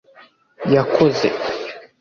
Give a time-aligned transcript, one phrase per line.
[0.73, 1.27] Yakoze